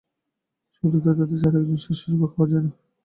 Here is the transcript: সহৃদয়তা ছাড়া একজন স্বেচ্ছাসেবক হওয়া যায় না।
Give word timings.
সহৃদয়তা 0.75 1.23
ছাড়া 1.31 1.57
একজন 1.59 1.77
স্বেচ্ছাসেবক 1.83 2.31
হওয়া 2.33 2.47
যায় 2.51 2.63
না। 2.65 2.71